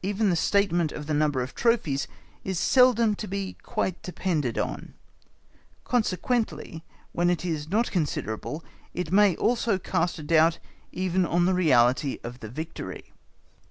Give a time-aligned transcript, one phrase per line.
[0.00, 2.08] Even the statement of the number of trophies
[2.42, 4.94] is seldom to be quite depended on;
[5.84, 10.58] consequently, when it is not considerable it may also cast a doubt
[10.90, 13.12] even on the reality of the victory.